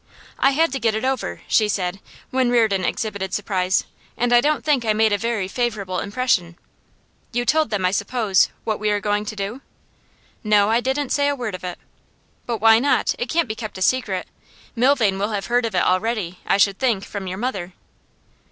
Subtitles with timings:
[0.39, 1.99] 'I had to get it over,' she said,
[2.31, 3.83] when Reardon exhibited surprise,
[4.17, 6.55] 'and I don't think I made a very favourable impression.'
[7.31, 9.61] 'You told them, I suppose, what we are going to do?'
[10.43, 11.77] 'No; I didn't say a word of it.'
[12.47, 13.13] 'But why not?
[13.19, 14.27] It can't be kept a secret.
[14.75, 17.73] Milvain will have heard of it already, I should think, from your mother.